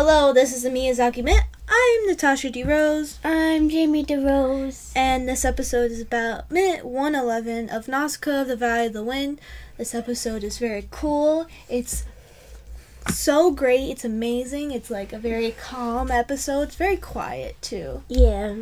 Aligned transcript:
Hello, 0.00 0.32
this 0.32 0.54
is 0.54 0.62
the 0.62 0.68
Miyazaki 0.68 1.24
Minute. 1.24 1.42
I'm 1.68 2.06
Natasha 2.06 2.50
DeRose, 2.50 3.18
I'm 3.24 3.68
Jamie 3.68 4.04
DeRose. 4.04 4.92
and 4.94 5.28
this 5.28 5.44
episode 5.44 5.90
is 5.90 6.00
about 6.00 6.48
minute 6.52 6.84
111 6.84 7.68
of 7.68 7.88
Nausicaa 7.88 8.42
of 8.42 8.46
the 8.46 8.54
Valley 8.54 8.86
of 8.86 8.92
the 8.92 9.02
Wind. 9.02 9.40
This 9.76 9.96
episode 9.96 10.44
is 10.44 10.58
very 10.58 10.86
cool. 10.92 11.48
It's 11.68 12.04
so 13.10 13.50
great. 13.50 13.90
It's 13.90 14.04
amazing. 14.04 14.70
It's 14.70 14.88
like 14.88 15.12
a 15.12 15.18
very 15.18 15.50
calm 15.50 16.12
episode. 16.12 16.68
It's 16.68 16.76
very 16.76 16.96
quiet, 16.96 17.60
too. 17.60 18.04
Yeah. 18.06 18.54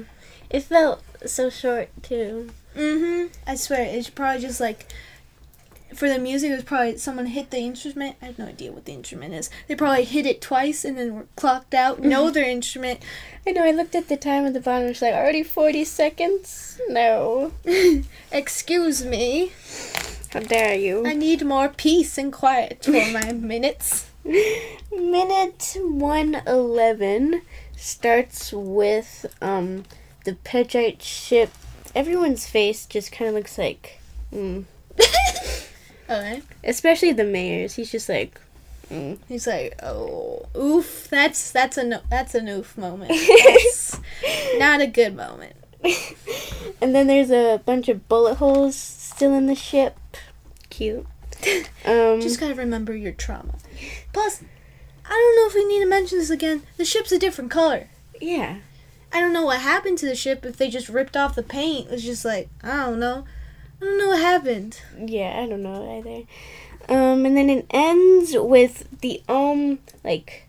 It 0.49 0.61
felt 0.61 1.03
so 1.27 1.51
short 1.51 1.91
too. 2.03 2.49
Mm-hmm. 2.75 3.33
I 3.47 3.57
swear, 3.57 3.83
it's 3.83 4.09
probably 4.09 4.41
just 4.41 4.59
like 4.59 4.91
for 5.97 6.09
the 6.09 6.19
music. 6.19 6.51
It 6.51 6.55
was 6.57 6.65
probably 6.65 6.99
someone 6.99 7.27
hit 7.27 7.51
the 7.51 7.59
instrument. 7.59 8.17
I 8.21 8.27
have 8.27 8.39
no 8.39 8.47
idea 8.47 8.73
what 8.73 8.85
the 8.85 8.93
instrument 8.93 9.35
is. 9.35 9.51
They 9.69 9.75
probably 9.75 10.05
hit 10.05 10.27
it 10.27 10.41
twice 10.41 10.85
and 10.85 10.97
then 10.97 11.15
were 11.15 11.27
clocked 11.37 11.75
out. 11.75 12.01
Know 12.01 12.31
their 12.31 12.49
instrument. 12.49 13.01
I 13.47 13.53
know 13.53 13.65
I 13.65 13.71
looked 13.71 13.95
at 13.95 14.09
the 14.09 14.17
time 14.17 14.47
at 14.47 14.55
the 14.55 14.61
bottom, 14.61 14.89
it's 14.89 15.03
like 15.03 15.15
already 15.15 15.43
forty 15.43 15.85
seconds? 15.85 16.81
No. 16.89 17.53
Excuse 18.33 19.05
me. 19.05 19.53
How 20.31 20.41
dare 20.41 20.75
you? 20.75 21.07
I 21.07 21.15
need 21.15 21.47
more 21.47 21.69
peace 21.69 22.19
and 22.19 22.33
quiet 22.33 22.85
for 22.85 22.91
my 22.91 23.33
minutes. 23.33 24.11
Minute 24.25 25.77
one 25.81 26.43
eleven 26.47 27.43
starts 27.77 28.53
with 28.53 29.25
um 29.41 29.85
the 30.25 30.33
Pejite 30.45 31.03
ship. 31.03 31.51
Everyone's 31.95 32.47
face 32.47 32.85
just 32.87 33.13
kinda 33.13 33.33
looks 33.33 33.57
like 33.57 34.01
mm. 34.35 34.65
Okay. 36.09 36.43
especially 36.65 37.13
the 37.13 37.25
mayor's. 37.25 37.75
He's 37.75 37.91
just 37.91 38.09
like 38.09 38.41
mm. 38.91 39.19
He's 39.29 39.47
like, 39.47 39.79
oh, 39.83 40.47
oof. 40.57 41.09
That's 41.11 41.51
that's 41.51 41.77
a 41.77 41.85
no, 41.85 42.01
that's 42.11 42.35
an 42.35 42.49
oof 42.49 42.77
moment. 42.79 43.11
Not 44.59 44.81
a 44.81 44.87
good 44.87 45.17
moment. 45.17 45.57
and 46.81 46.95
then 46.95 47.07
there's 47.07 47.31
a 47.31 47.61
bunch 47.65 47.89
of 47.89 48.09
bullet 48.09 48.37
holes 48.37 48.77
still 48.77 49.35
in 49.35 49.47
the 49.47 49.55
ship. 49.55 49.97
Cute. 50.71 51.07
Um, 51.85 52.21
Just 52.21 52.41
gotta 52.41 52.55
remember 52.55 52.97
your 52.97 53.13
trauma. 53.13 53.55
Plus, 54.13 54.43
I 55.05 55.11
don't 55.11 55.37
know 55.37 55.47
if 55.47 55.55
we 55.55 55.65
need 55.73 55.85
to 55.85 55.89
mention 55.89 56.19
this 56.19 56.31
again. 56.31 56.63
The 56.79 56.85
ship's 56.85 57.13
a 57.13 57.19
different 57.19 57.51
color. 57.53 57.89
yeah. 58.21 58.57
I 59.13 59.21
don't 59.21 59.33
know 59.33 59.45
what 59.45 59.61
happened 59.61 59.99
to 59.99 60.07
the 60.07 60.17
ship. 60.17 60.45
If 60.45 60.57
they 60.57 60.69
just 60.69 60.89
ripped 60.89 61.17
off 61.17 61.37
the 61.37 61.45
paint, 61.45 61.89
it's 61.91 62.03
just 62.03 62.25
like 62.25 62.49
I 62.63 62.87
don't 62.87 62.99
know. 62.99 63.25
I 63.81 63.85
don't 63.85 63.99
know 63.99 64.09
what 64.09 64.21
happened. 64.21 64.81
Yeah, 64.99 65.41
I 65.43 65.47
don't 65.47 65.63
know 65.63 65.99
either. 65.99 66.27
Um, 66.89 67.27
and 67.27 67.37
then 67.37 67.51
it 67.51 67.67
ends 67.71 68.33
with 68.37 69.01
the 69.01 69.23
Ohm 69.29 69.81
like 70.05 70.49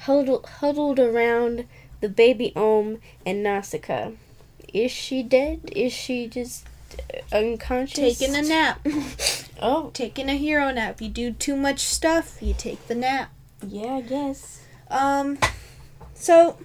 huddled 0.00 0.46
huddled 0.46 0.98
around 0.98 1.66
the 2.00 2.08
baby 2.08 2.52
Om 2.56 2.98
and 3.24 3.42
Nausicaa. 3.42 4.10
Is 4.72 4.90
she 4.90 5.22
dead? 5.22 5.60
Is 5.74 5.92
she 5.92 6.26
just 6.26 6.66
unconscious? 7.32 8.18
Taking 8.18 8.34
a 8.36 8.42
nap. 8.42 8.86
Oh, 9.62 9.90
Taking 9.94 10.28
a 10.28 10.34
hero 10.34 10.72
nap. 10.72 11.00
You 11.00 11.08
do 11.08 11.30
too 11.32 11.54
much 11.54 11.78
stuff, 11.78 12.42
you 12.42 12.54
take 12.58 12.86
the 12.88 12.94
nap. 12.94 13.30
yeah, 13.66 13.94
I 13.94 14.00
guess. 14.00 14.60
Um, 14.90 15.38
so 16.12 16.58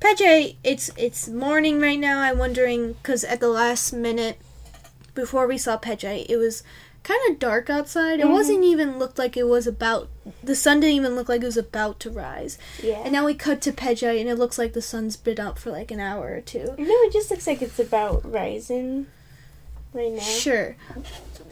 Peche, 0.00 0.56
it's 0.64 0.90
it's 0.96 1.28
morning 1.28 1.80
right 1.80 1.98
now. 1.98 2.20
I'm 2.20 2.38
wondering 2.38 2.94
because 2.94 3.22
at 3.22 3.38
the 3.40 3.48
last 3.48 3.92
minute 3.92 4.38
before 5.20 5.46
we 5.46 5.58
saw 5.58 5.76
Peche, 5.76 6.04
it 6.28 6.36
was 6.38 6.62
kind 7.02 7.20
of 7.30 7.38
dark 7.38 7.70
outside. 7.70 8.20
It 8.20 8.26
Mhm. 8.26 8.32
wasn't 8.32 8.64
even 8.64 8.98
looked 8.98 9.18
like 9.18 9.36
it 9.36 9.46
was 9.48 9.66
about. 9.66 10.08
The 10.42 10.54
sun 10.54 10.80
didn't 10.80 10.96
even 10.96 11.14
look 11.16 11.28
like 11.28 11.42
it 11.42 11.46
was 11.46 11.56
about 11.56 11.98
to 12.00 12.10
rise. 12.10 12.58
Yeah. 12.82 13.00
And 13.04 13.12
now 13.12 13.24
we 13.24 13.34
cut 13.34 13.60
to 13.62 13.72
Peche, 13.72 14.02
and 14.02 14.28
it 14.28 14.36
looks 14.36 14.58
like 14.58 14.72
the 14.74 14.82
sun's 14.82 15.16
been 15.16 15.40
up 15.40 15.58
for 15.58 15.70
like 15.70 15.90
an 15.90 16.00
hour 16.00 16.34
or 16.34 16.40
two. 16.40 16.74
no, 16.78 16.84
it 17.06 17.12
just 17.12 17.30
looks 17.30 17.46
like 17.46 17.62
it's 17.62 17.78
about 17.78 18.30
rising 18.30 19.06
right 19.94 20.12
now. 20.12 20.20
Sure. 20.22 20.76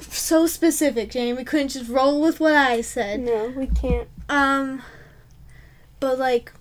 So 0.00 0.46
specific, 0.46 1.10
Jane. 1.10 1.34
We 1.36 1.44
couldn't 1.44 1.68
just 1.68 1.88
roll 1.90 2.20
with 2.20 2.40
what 2.40 2.54
I 2.54 2.82
said. 2.82 3.20
No, 3.20 3.48
we 3.56 3.66
can't. 3.68 4.08
Um, 4.28 4.82
but 5.98 6.18
like, 6.18 6.52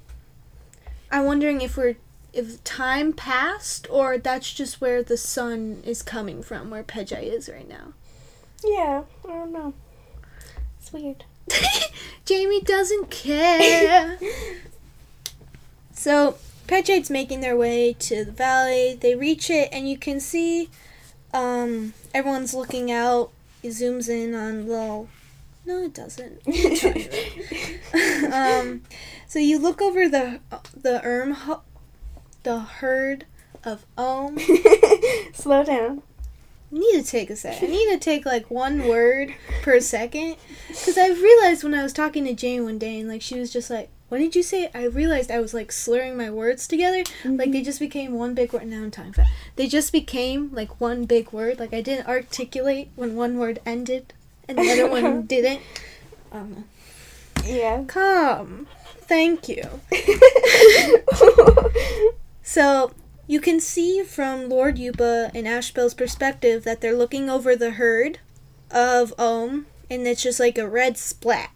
I'm 1.11 1.25
wondering 1.25 1.61
if 1.61 1.77
we're 1.77 1.97
if 2.37 2.63
time 2.63 3.13
passed 3.13 3.87
or 3.89 4.17
that's 4.19 4.53
just 4.53 4.79
where 4.79 5.01
the 5.01 5.17
sun 5.17 5.81
is 5.83 6.03
coming 6.03 6.43
from, 6.43 6.69
where 6.69 6.83
Peje 6.83 7.21
is 7.21 7.49
right 7.49 7.67
now. 7.67 7.93
Yeah, 8.63 9.03
I 9.25 9.27
don't 9.27 9.51
know. 9.51 9.73
It's 10.79 10.93
weird. 10.93 11.25
Jamie 12.25 12.61
doesn't 12.61 13.09
care. 13.09 14.19
so 15.91 16.37
Peje's 16.67 17.09
making 17.09 17.41
their 17.41 17.57
way 17.57 17.93
to 17.93 18.23
the 18.23 18.31
valley. 18.31 18.97
They 18.99 19.15
reach 19.15 19.49
it, 19.49 19.69
and 19.71 19.89
you 19.89 19.97
can 19.97 20.19
see 20.19 20.69
um, 21.33 21.93
everyone's 22.13 22.53
looking 22.53 22.91
out. 22.91 23.31
It 23.63 23.69
zooms 23.69 24.09
in 24.09 24.35
on 24.35 24.67
little. 24.67 25.09
No, 25.65 25.83
it 25.83 25.93
doesn't. 25.93 26.41
um, 28.33 28.81
so 29.27 29.39
you 29.39 29.59
look 29.59 29.81
over 29.81 30.07
the 30.07 30.39
the 30.73 31.03
erm 31.03 31.35
the 32.43 32.59
herd 32.59 33.25
of 33.63 33.85
Ohm. 33.97 34.37
Slow 35.33 35.63
down. 35.63 36.01
I 36.71 36.75
need 36.79 37.03
to 37.03 37.09
take 37.09 37.29
a 37.29 37.35
sec. 37.35 37.63
I 37.63 37.67
need 37.67 37.89
to 37.91 37.97
take 37.97 38.25
like 38.25 38.51
one 38.51 38.87
word 38.87 39.33
per 39.61 39.79
second 39.79 40.35
because 40.67 40.97
I 40.97 41.07
realized 41.09 41.63
when 41.63 41.73
I 41.73 41.81
was 41.83 41.93
talking 41.93 42.25
to 42.25 42.33
Jane 42.33 42.65
one 42.65 42.77
day 42.77 42.99
and 42.99 43.07
like 43.07 43.21
she 43.21 43.39
was 43.39 43.51
just 43.53 43.69
like, 43.69 43.87
"What 44.09 44.17
did 44.17 44.35
you 44.35 44.43
say?" 44.43 44.69
I 44.75 44.83
realized 44.83 45.31
I 45.31 45.39
was 45.39 45.53
like 45.53 45.71
slurring 45.71 46.17
my 46.17 46.29
words 46.29 46.67
together. 46.67 47.03
Like 47.23 47.53
they 47.53 47.61
just 47.61 47.79
became 47.79 48.13
one 48.13 48.33
big 48.33 48.51
word. 48.51 48.67
Now 48.67 48.83
I'm 48.83 48.91
time 48.91 49.13
fast. 49.13 49.31
They 49.55 49.67
just 49.67 49.93
became 49.93 50.53
like 50.53 50.81
one 50.81 51.05
big 51.05 51.31
word. 51.31 51.57
Like 51.57 51.73
I 51.73 51.79
didn't 51.79 52.07
articulate 52.07 52.89
when 52.97 53.15
one 53.15 53.37
word 53.37 53.59
ended 53.65 54.13
and 54.49 54.57
the 54.57 54.69
other 54.69 54.89
one 54.89 55.21
didn't. 55.25 55.61
Um, 56.33 56.65
Yeah. 57.45 57.85
come. 57.87 58.67
Thank 58.99 59.47
you. 59.47 59.63
So 62.47 62.91
you 63.27 63.41
can 63.41 63.59
see 63.59 64.03
from 64.03 64.47
Lord 64.47 64.77
Yupa 64.77 65.31
and 65.35 65.45
Asbel's 65.45 65.93
perspective 65.93 66.63
that 66.63 66.79
they're 66.79 66.95
looking 66.95 67.29
over 67.29 67.57
the 67.57 67.71
herd 67.71 68.19
of 68.71 69.13
Ohm, 69.19 69.65
and 69.91 70.07
it's 70.07 70.23
just 70.23 70.39
like 70.39 70.57
a 70.57 70.65
red 70.65 70.97
splat. 70.97 71.49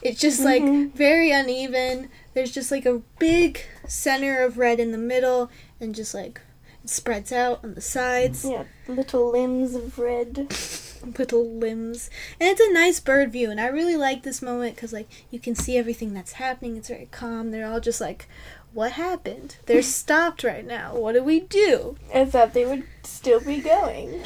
It's 0.00 0.18
just 0.18 0.40
like 0.40 0.62
Mhm. 0.62 0.90
very 0.94 1.30
uneven. 1.32 2.08
There's 2.32 2.50
just 2.50 2.70
like 2.70 2.86
a 2.86 3.02
big 3.18 3.60
center 3.86 4.42
of 4.42 4.56
red 4.56 4.80
in 4.80 4.90
the 4.90 4.96
middle, 4.98 5.50
and 5.78 5.94
just 5.94 6.14
like 6.14 6.40
it 6.82 6.88
spreads 6.88 7.30
out 7.30 7.60
on 7.62 7.74
the 7.74 7.82
sides, 7.82 8.42
yeah, 8.46 8.64
little 8.88 9.30
limbs 9.30 9.74
of 9.74 9.98
red. 9.98 10.46
little 11.18 11.46
limbs, 11.48 12.10
and 12.40 12.48
it's 12.48 12.60
a 12.60 12.72
nice 12.72 13.00
bird 13.00 13.30
view. 13.32 13.50
And 13.50 13.60
I 13.60 13.66
really 13.68 13.96
like 13.96 14.22
this 14.22 14.42
moment 14.42 14.76
because 14.76 14.92
like 14.94 15.08
you 15.30 15.38
can 15.38 15.54
see 15.54 15.76
everything 15.76 16.14
that's 16.14 16.32
happening. 16.32 16.76
It's 16.76 16.88
very 16.88 17.08
calm. 17.10 17.50
They're 17.50 17.66
all 17.66 17.80
just 17.80 18.00
like, 18.00 18.28
"What 18.76 18.92
happened? 18.92 19.56
They're 19.64 19.80
stopped 20.00 20.44
right 20.44 20.66
now. 20.66 20.94
What 20.94 21.14
do 21.14 21.24
we 21.24 21.40
do?" 21.40 21.96
I 22.12 22.26
thought 22.26 22.52
they 22.52 22.66
would 22.66 22.84
still 23.04 23.40
be 23.40 23.56
going. 23.56 24.24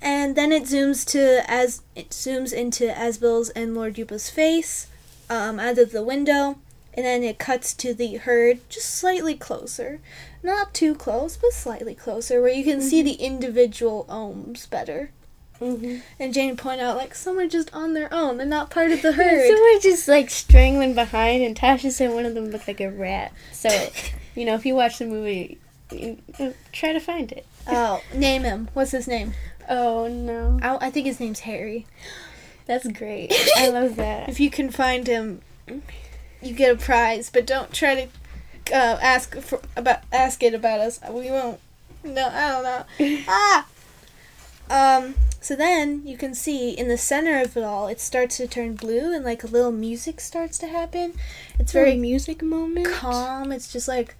And 0.00 0.34
then 0.34 0.50
it 0.50 0.64
zooms 0.64 1.06
to 1.12 1.48
as 1.48 1.82
it 1.94 2.10
zooms 2.10 2.52
into 2.52 2.90
Asbel's 2.90 3.50
and 3.50 3.76
Lord 3.76 3.96
Yupa's 3.96 4.28
face 4.28 4.88
um, 5.30 5.60
out 5.60 5.78
of 5.78 5.92
the 5.92 6.02
window, 6.02 6.58
and 6.94 7.06
then 7.06 7.22
it 7.22 7.38
cuts 7.38 7.72
to 7.74 7.94
the 7.94 8.16
herd 8.16 8.68
just 8.68 8.90
slightly 8.90 9.36
closer, 9.36 10.00
not 10.42 10.74
too 10.74 10.96
close, 10.96 11.36
but 11.36 11.52
slightly 11.52 11.94
closer, 11.94 12.42
where 12.42 12.52
you 12.52 12.64
can 12.64 12.80
see 12.80 13.02
the 13.02 13.12
individual 13.12 14.04
ohms 14.08 14.68
better. 14.68 15.10
Mm-hmm. 15.62 16.00
And 16.18 16.34
Jane 16.34 16.56
pointed 16.56 16.82
out 16.84 16.96
like 16.96 17.14
some 17.14 17.38
are 17.38 17.46
just 17.46 17.72
on 17.72 17.94
their 17.94 18.12
own; 18.12 18.36
they're 18.36 18.46
not 18.46 18.70
part 18.70 18.90
of 18.90 19.00
the 19.00 19.12
herd. 19.12 19.46
Someone 19.46 19.80
just 19.80 20.08
like 20.08 20.28
strangling 20.28 20.94
behind, 20.94 21.42
and 21.42 21.56
Tasha 21.56 21.92
said 21.92 22.10
one 22.10 22.26
of 22.26 22.34
them 22.34 22.50
looked 22.50 22.66
like 22.66 22.80
a 22.80 22.90
rat. 22.90 23.32
So, 23.52 23.68
you 24.34 24.44
know, 24.44 24.54
if 24.54 24.66
you 24.66 24.74
watch 24.74 24.98
the 24.98 25.06
movie, 25.06 25.58
try 26.72 26.92
to 26.92 27.00
find 27.00 27.30
it. 27.30 27.46
oh, 27.68 28.02
name 28.12 28.42
him. 28.42 28.68
What's 28.74 28.90
his 28.90 29.06
name? 29.06 29.34
Oh 29.68 30.08
no, 30.08 30.58
I, 30.62 30.86
I 30.86 30.90
think 30.90 31.06
his 31.06 31.20
name's 31.20 31.40
Harry. 31.40 31.86
that's 32.66 32.86
great. 32.88 33.32
I 33.56 33.68
love 33.68 33.96
that. 34.02 34.28
If 34.28 34.40
you 34.40 34.50
can 34.50 34.70
find 34.70 35.06
him, 35.06 35.42
you 36.42 36.54
get 36.54 36.74
a 36.74 36.76
prize. 36.76 37.30
But 37.30 37.46
don't 37.46 37.72
try 37.72 37.94
to 37.94 38.74
uh, 38.76 38.98
ask 39.00 39.36
for 39.40 39.60
about 39.76 40.00
ask 40.12 40.42
it 40.42 40.54
about 40.54 40.80
us. 40.80 40.98
We 41.08 41.30
won't. 41.30 41.60
No, 42.02 42.26
I 42.26 42.48
don't 42.50 42.64
know. 42.64 43.22
ah. 43.28 43.66
Um. 44.70 45.14
So 45.42 45.56
then 45.56 46.06
you 46.06 46.16
can 46.16 46.34
see 46.34 46.70
in 46.70 46.86
the 46.88 46.96
center 46.96 47.40
of 47.40 47.56
it 47.56 47.64
all, 47.64 47.88
it 47.88 48.00
starts 48.00 48.36
to 48.36 48.46
turn 48.46 48.74
blue, 48.76 49.12
and 49.12 49.24
like 49.24 49.42
a 49.42 49.48
little 49.48 49.72
music 49.72 50.20
starts 50.20 50.56
to 50.58 50.68
happen. 50.68 51.14
It's 51.58 51.72
very 51.72 51.90
very 51.90 51.98
music 51.98 52.42
moment. 52.42 52.86
calm. 52.88 53.50
It's 53.52 53.70
just 53.72 53.88
like 53.88 54.14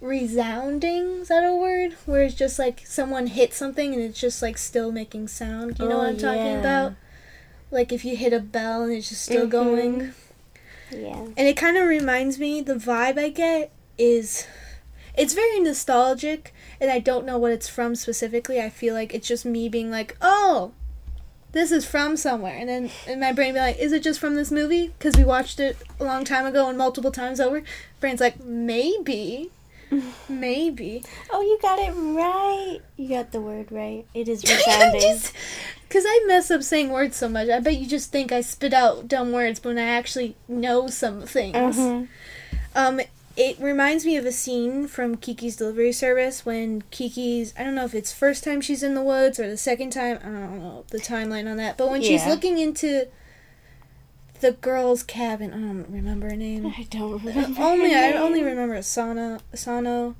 resounding. 0.00 1.20
Is 1.22 1.28
that 1.28 1.44
a 1.44 1.54
word? 1.54 1.92
Where 2.06 2.22
it's 2.22 2.34
just 2.34 2.58
like 2.58 2.86
someone 2.86 3.26
hit 3.28 3.52
something 3.54 3.92
and 3.94 4.02
it's 4.02 4.20
just 4.20 4.42
like 4.42 4.58
still 4.58 4.90
making 4.92 5.28
sound. 5.28 5.78
You 5.78 5.88
know 5.88 5.96
Oh, 5.96 5.98
what 5.98 6.08
I'm 6.08 6.18
talking 6.18 6.42
yeah. 6.44 6.60
about? 6.60 6.94
Like 7.70 7.92
if 7.92 8.04
you 8.04 8.16
hit 8.16 8.32
a 8.32 8.40
bell 8.40 8.82
and 8.82 8.92
it's 8.92 9.08
just 9.08 9.22
still 9.24 9.46
Mhm. 9.46 9.50
going. 9.50 10.14
Yeah. 10.90 11.26
And 11.36 11.48
it 11.48 11.56
kind 11.56 11.76
of 11.76 11.86
reminds 11.86 12.38
me, 12.38 12.60
the 12.60 12.74
vibe 12.74 13.18
I 13.18 13.28
get 13.30 13.72
is. 13.98 14.46
It's 15.16 15.32
very 15.34 15.60
nostalgic, 15.60 16.52
and 16.80 16.90
I 16.90 16.98
don't 16.98 17.24
know 17.26 17.38
what 17.38 17.52
it's 17.52 17.68
from 17.68 17.94
specifically. 17.94 18.60
I 18.60 18.68
feel 18.70 18.94
like 18.94 19.14
it's 19.14 19.28
just 19.28 19.44
me 19.44 19.68
being 19.68 19.90
like, 19.90 20.16
oh, 20.20 20.72
this 21.52 21.70
is 21.70 21.86
from 21.86 22.16
somewhere. 22.16 22.56
And 22.56 22.68
then 22.68 22.90
in 23.06 23.20
my 23.20 23.32
brain 23.32 23.54
be 23.54 23.60
like, 23.60 23.78
is 23.78 23.92
it 23.92 24.02
just 24.02 24.18
from 24.18 24.34
this 24.34 24.50
movie? 24.50 24.88
Because 24.88 25.16
we 25.16 25.22
watched 25.24 25.60
it 25.60 25.76
a 26.00 26.04
long 26.04 26.24
time 26.24 26.46
ago 26.46 26.68
and 26.68 26.76
multiple 26.76 27.12
times 27.12 27.38
over. 27.38 27.62
Brain's 28.00 28.20
like, 28.20 28.42
maybe. 28.44 29.50
Maybe. 30.28 31.04
Oh, 31.30 31.40
you 31.40 31.58
got 31.62 31.78
it 31.78 31.92
right. 31.92 32.80
You 32.96 33.08
got 33.10 33.30
the 33.30 33.40
word 33.40 33.70
right. 33.70 34.04
It 34.14 34.28
is 34.28 34.42
resounding. 34.50 35.18
because 35.86 36.04
I 36.04 36.24
mess 36.26 36.50
up 36.50 36.64
saying 36.64 36.88
words 36.90 37.16
so 37.16 37.28
much. 37.28 37.48
I 37.48 37.60
bet 37.60 37.76
you 37.76 37.86
just 37.86 38.10
think 38.10 38.32
I 38.32 38.40
spit 38.40 38.72
out 38.72 39.06
dumb 39.06 39.30
words, 39.30 39.60
but 39.60 39.68
when 39.68 39.78
I 39.78 39.82
actually 39.88 40.36
know 40.48 40.88
some 40.88 41.22
things. 41.22 41.54
uh-huh. 41.78 42.04
Um, 42.74 43.00
it 43.36 43.58
reminds 43.58 44.04
me 44.04 44.16
of 44.16 44.24
a 44.26 44.32
scene 44.32 44.86
from 44.86 45.16
Kiki's 45.16 45.56
Delivery 45.56 45.92
Service 45.92 46.46
when 46.46 46.82
Kiki's 46.90 47.52
I 47.58 47.64
don't 47.64 47.74
know 47.74 47.84
if 47.84 47.94
it's 47.94 48.12
first 48.12 48.44
time 48.44 48.60
she's 48.60 48.82
in 48.82 48.94
the 48.94 49.02
woods 49.02 49.40
or 49.40 49.48
the 49.48 49.56
second 49.56 49.90
time. 49.90 50.18
I 50.22 50.26
don't 50.26 50.58
know 50.60 50.84
the 50.90 50.98
timeline 50.98 51.50
on 51.50 51.56
that, 51.56 51.76
but 51.76 51.90
when 51.90 52.02
she's 52.02 52.26
looking 52.26 52.58
into 52.58 53.06
the 54.40 54.52
girl's 54.52 55.02
cabin, 55.02 55.52
I 55.52 55.56
don't 55.56 55.86
remember 55.90 56.28
her 56.28 56.36
name. 56.36 56.66
I 56.66 56.86
don't 56.90 57.24
remember. 57.24 57.60
only 57.62 57.94
I 57.94 58.12
only 58.12 58.42
remember 58.42 58.76
Asana 58.76 59.40
Asano, 59.52 60.14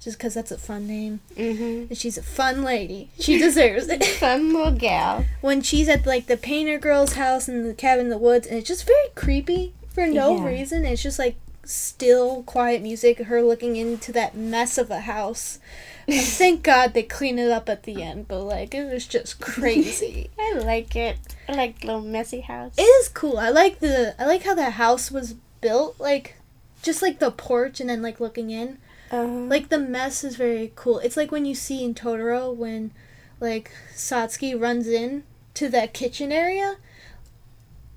just 0.00 0.16
because 0.18 0.34
that's 0.34 0.50
a 0.50 0.58
fun 0.58 0.86
name. 0.86 1.20
Mm-hmm. 1.36 1.88
And 1.90 1.96
she's 1.98 2.16
a 2.18 2.22
fun 2.22 2.62
lady. 2.64 3.10
She 3.20 3.38
deserves 3.38 3.88
it. 3.88 4.02
Fun 4.22 4.52
little 4.52 4.72
gal. 4.72 5.24
when 5.42 5.62
she's 5.62 5.88
at 5.88 6.06
like 6.06 6.26
the 6.26 6.36
painter 6.36 6.78
girl's 6.78 7.12
house 7.14 7.48
in 7.48 7.66
the 7.66 7.74
cabin 7.74 8.06
in 8.06 8.10
the 8.10 8.18
woods 8.18 8.46
and 8.46 8.58
it's 8.58 8.68
just 8.68 8.86
very 8.86 9.08
creepy 9.14 9.74
for 9.92 10.06
no 10.06 10.36
Yeah. 10.38 10.46
reason 10.46 10.84
it's 10.86 11.02
just 11.02 11.18
like 11.18 11.36
still 11.64 12.42
quiet 12.42 12.82
music 12.82 13.18
her 13.18 13.42
looking 13.42 13.76
into 13.76 14.10
that 14.12 14.36
mess 14.36 14.78
of 14.78 14.90
a 14.90 15.00
house 15.00 15.58
thank 16.10 16.62
god 16.62 16.92
they 16.92 17.02
clean 17.02 17.38
it 17.38 17.50
up 17.50 17.68
at 17.68 17.84
the 17.84 18.02
end 18.02 18.26
but 18.26 18.40
like 18.42 18.74
it 18.74 18.92
was 18.92 19.06
just 19.06 19.40
crazy 19.40 20.28
I 20.38 20.54
like 20.58 20.96
it. 20.96 21.18
I 21.48 21.52
like 21.54 21.80
the 21.80 21.86
little 21.86 22.02
messy 22.02 22.40
house. 22.40 22.74
it 22.76 22.82
is 22.82 23.08
cool 23.08 23.38
i 23.38 23.48
like 23.50 23.78
the 23.78 24.14
i 24.20 24.26
like 24.26 24.42
how 24.42 24.54
the 24.54 24.70
house 24.70 25.10
was 25.10 25.34
built 25.60 26.00
like 26.00 26.36
just 26.82 27.00
like 27.00 27.20
the 27.20 27.30
porch 27.30 27.80
and 27.80 27.88
then 27.88 28.02
like 28.02 28.18
looking 28.18 28.50
in 28.50 28.78
uh, 29.12 29.24
like 29.24 29.68
the 29.68 29.78
mess 29.78 30.24
is 30.24 30.36
very 30.36 30.72
cool. 30.74 30.98
It's 31.00 31.18
like 31.18 31.30
when 31.30 31.44
you 31.44 31.54
see 31.54 31.84
in 31.84 31.94
Totoro 31.94 32.54
when 32.54 32.92
like 33.40 33.70
Satsuki 33.94 34.58
runs 34.58 34.88
in 34.88 35.24
to 35.52 35.68
that 35.68 35.92
kitchen 35.92 36.32
area. 36.32 36.76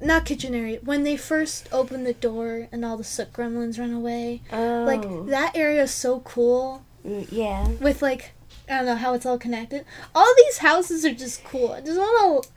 Not 0.02 0.26
kitchen 0.26 0.54
area. 0.54 0.80
When 0.84 1.04
they 1.04 1.16
first 1.18 1.70
open 1.72 2.04
the 2.04 2.14
door 2.14 2.68
and 2.72 2.84
all 2.84 2.98
the 2.98 3.04
soot 3.04 3.32
gremlins 3.34 3.80
run 3.80 3.94
away. 3.94 4.42
oh, 4.52 4.84
Like 4.86 5.02
that 5.30 5.56
area 5.56 5.84
is 5.84 5.92
so 5.92 6.20
cool 6.22 6.84
Mm, 7.06 7.28
yeah. 7.32 7.68
with 7.80 8.02
like 8.02 8.32
I 8.68 8.78
don't 8.78 8.86
know 8.88 8.96
how 8.96 9.14
it's 9.14 9.26
all 9.28 9.38
connected. 9.38 9.86
All 10.16 10.34
these 10.38 10.58
houses 10.58 11.06
are 11.06 11.14
just 11.14 11.44
cool. 11.44 11.72
I 11.72 11.82
just 11.82 12.00
want 12.00 12.44
to 12.44 12.50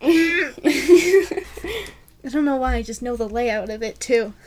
I 2.24 2.28
don't 2.30 2.44
know 2.44 2.56
why, 2.56 2.74
I 2.76 2.82
just 2.82 3.00
know 3.02 3.16
the 3.16 3.28
layout 3.28 3.70
of 3.70 3.82
it 3.82 3.98
too. 4.00 4.34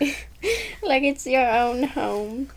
like 0.84 1.04
it's 1.04 1.26
your 1.26 1.50
own 1.50 1.84
home. 1.84 2.50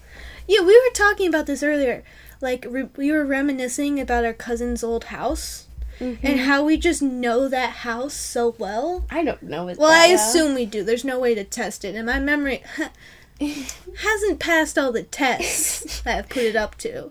Yeah, 0.46 0.60
we 0.60 0.76
were 0.78 0.92
talking 0.94 1.26
about 1.28 1.46
this 1.46 1.62
earlier. 1.62 2.04
Like 2.40 2.66
re- 2.68 2.88
we 2.96 3.10
were 3.10 3.24
reminiscing 3.24 3.98
about 3.98 4.24
our 4.24 4.34
cousin's 4.34 4.84
old 4.84 5.04
house. 5.04 5.66
And 6.00 6.18
Mhm. 6.20 6.38
how 6.44 6.64
we 6.64 6.76
just 6.76 7.00
know 7.02 7.48
that 7.48 7.70
house 7.70 8.14
so 8.14 8.54
well. 8.58 9.04
I 9.10 9.22
don't 9.24 9.42
know 9.44 9.68
it. 9.68 9.78
Well, 9.78 9.90
I 9.90 10.08
well. 10.08 10.16
assume 10.16 10.54
we 10.54 10.66
do. 10.66 10.82
There's 10.82 11.04
no 11.04 11.18
way 11.18 11.34
to 11.34 11.44
test 11.44 11.84
it, 11.84 11.94
and 11.94 12.06
my 12.06 12.18
memory 12.18 12.62
hasn't 13.40 14.38
passed 14.40 14.78
all 14.78 14.92
the 14.92 15.02
tests 15.02 16.00
that 16.02 16.18
I've 16.18 16.28
put 16.28 16.42
it 16.44 16.56
up 16.56 16.76
to. 16.78 17.10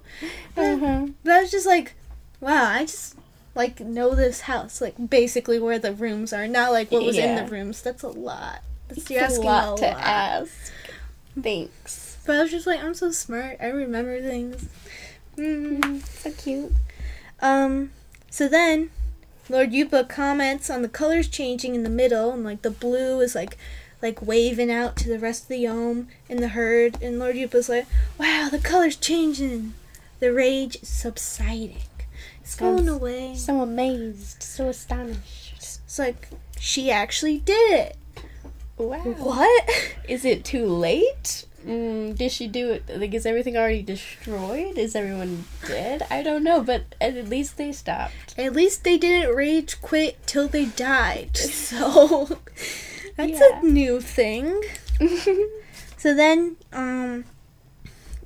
Uh-huh. 0.57 1.07
But 1.23 1.31
I 1.33 1.41
was 1.41 1.51
just 1.51 1.65
like, 1.65 1.93
wow, 2.39 2.65
I 2.71 2.81
just 2.85 3.15
like 3.55 3.79
know 3.79 4.15
this 4.15 4.41
house, 4.41 4.81
like 4.81 4.95
basically 5.09 5.59
where 5.59 5.79
the 5.79 5.93
rooms 5.93 6.33
are, 6.33 6.47
not 6.47 6.71
like 6.71 6.91
what 6.91 7.03
was 7.03 7.17
in 7.17 7.35
the 7.35 7.45
rooms. 7.51 7.81
That's 7.81 8.03
a 8.03 8.07
lot. 8.09 8.61
That's 8.87 9.01
It's 9.01 9.09
you're 9.11 9.23
a 9.25 9.45
lot 9.45 9.77
to 9.77 9.85
lot. 9.85 9.97
ask. 10.01 10.51
Thanks. 11.41 12.17
But 12.25 12.37
I 12.37 12.41
was 12.43 12.51
just 12.51 12.67
like, 12.67 12.81
I'm 12.83 12.93
so 12.93 13.11
smart. 13.11 13.57
I 13.61 13.67
remember 13.67 14.21
things. 14.21 14.65
Mm. 15.37 15.79
Mm, 15.81 16.05
so 16.05 16.31
cute. 16.31 16.71
Um, 17.41 17.91
so 18.33 18.47
then 18.47 18.89
Lord 19.47 19.73
Yupa 19.73 20.09
comments 20.09 20.67
on 20.67 20.81
the 20.81 20.89
colors 20.89 21.27
changing 21.27 21.75
in 21.75 21.83
the 21.83 21.89
middle, 21.89 22.31
and 22.31 22.43
like 22.43 22.63
the 22.63 22.71
blue 22.71 23.19
is 23.19 23.35
like 23.35 23.59
like 24.01 24.23
waving 24.23 24.71
out 24.71 24.95
to 24.97 25.07
the 25.07 25.19
rest 25.19 25.43
of 25.43 25.49
the 25.49 25.67
Ohm 25.67 26.07
in 26.27 26.37
the 26.41 26.47
herd, 26.47 26.97
and 26.99 27.19
Lord 27.19 27.35
Yupa's 27.35 27.69
like, 27.69 27.85
"Wow, 28.17 28.47
the 28.49 28.57
colors 28.57 28.95
changing, 28.95 29.75
the 30.19 30.33
rage 30.33 30.77
is 30.81 30.89
subsiding, 30.89 31.77
it's 32.41 32.55
going 32.55 32.89
away." 32.89 33.35
So 33.35 33.61
amazed, 33.61 34.41
so 34.41 34.67
astonished. 34.67 35.53
It's 35.85 35.99
like 35.99 36.29
she 36.59 36.89
actually 36.89 37.37
did 37.37 37.71
it. 37.71 37.97
Wow. 38.79 38.97
What? 38.97 39.69
Is 40.09 40.25
it 40.25 40.43
too 40.43 40.65
late? 40.65 41.45
Mm, 41.65 42.17
did 42.17 42.31
she 42.31 42.47
do 42.47 42.71
it? 42.71 42.83
Like, 42.93 43.13
is 43.13 43.25
everything 43.25 43.55
already 43.55 43.81
destroyed? 43.83 44.77
Is 44.77 44.95
everyone 44.95 45.45
dead? 45.65 46.05
I 46.11 46.21
don't 46.21 46.43
know, 46.43 46.61
but 46.61 46.95
at 46.99 47.15
least 47.29 47.57
they 47.57 47.71
stopped. 47.71 48.35
At 48.37 48.53
least 48.53 48.83
they 48.83 48.97
didn't 48.97 49.33
rage 49.35 49.81
quit 49.81 50.17
till 50.27 50.47
they 50.47 50.65
died. 50.65 51.37
So 51.37 52.25
that's 53.17 53.39
Yeah. 53.39 53.59
a 53.61 53.63
new 53.65 54.01
thing. 54.01 54.61
So 55.97 56.13
then, 56.13 56.57
um, 56.73 57.23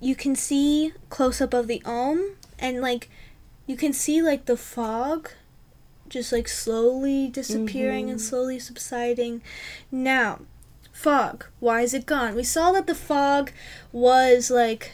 you 0.02 0.16
can 0.16 0.36
see 0.36 0.94
close 1.10 1.40
up 1.42 1.54
of 1.54 1.68
the 1.68 1.80
Om, 1.86 2.36
and 2.58 2.82
like, 2.82 3.08
you 3.68 3.78
can 3.78 3.94
see 3.94 4.20
like 4.24 4.46
the 4.46 4.58
fog, 4.58 5.30
just 6.10 6.32
like 6.32 6.48
slowly 6.48 7.28
disappearing 7.28 8.10
and 8.10 8.20
Mhm. 8.20 8.24
slowly 8.24 8.58
subsiding. 8.58 9.44
Now, 9.92 10.40
fog. 10.98 11.46
Why 11.60 11.82
is 11.82 11.94
it 11.94 12.06
gone? 12.06 12.34
We 12.36 12.44
saw 12.44 12.72
that 12.72 12.88
the 12.88 12.96
fog 12.96 13.52
was 13.92 14.50
like. 14.52 14.92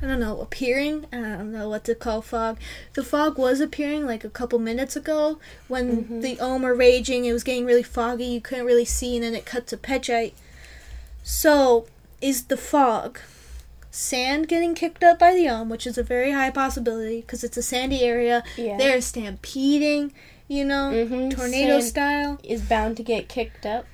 I 0.00 0.06
don't 0.06 0.20
know, 0.20 0.40
appearing. 0.40 1.06
I 1.12 1.16
don't 1.16 1.50
know 1.50 1.68
what 1.68 1.82
to 1.86 1.94
call 1.96 2.22
fog. 2.22 2.56
The 2.94 3.02
fog 3.02 3.36
was 3.36 3.60
appearing 3.60 4.06
like 4.06 4.22
a 4.22 4.30
couple 4.30 4.60
minutes 4.60 4.94
ago 4.94 5.40
when 5.66 6.04
Mhm. 6.04 6.22
the 6.22 6.38
Ohm 6.38 6.62
were 6.62 6.72
raging. 6.74 7.24
It 7.24 7.32
was 7.32 7.42
getting 7.42 7.64
really 7.64 7.82
foggy. 7.82 8.26
You 8.26 8.40
couldn't 8.40 8.64
really 8.64 8.84
see, 8.84 9.16
and 9.16 9.24
then 9.24 9.34
it 9.34 9.44
cut 9.44 9.66
to 9.68 9.76
Pejite. 9.76 10.34
So, 11.24 11.86
is 12.20 12.44
the 12.44 12.56
fog 12.56 13.18
sand 13.90 14.46
getting 14.46 14.76
kicked 14.76 15.02
up 15.02 15.18
by 15.18 15.34
the 15.34 15.48
Ohm, 15.48 15.68
which 15.68 15.84
is 15.84 15.98
a 15.98 16.04
very 16.04 16.30
high 16.30 16.50
possibility 16.50 17.20
because 17.22 17.42
it's 17.42 17.56
a 17.56 17.62
sandy 17.62 18.02
area. 18.02 18.44
Yeah. 18.56 18.76
They're 18.78 19.00
stampeding, 19.00 20.12
you 20.46 20.64
know, 20.64 20.90
Mhm, 20.92 21.34
tornado 21.34 21.80
sand 21.80 21.84
style. 21.90 22.38
is 22.44 22.60
bound 22.62 22.96
to 22.98 23.02
get 23.02 23.28
kicked 23.28 23.66
up. 23.66 23.84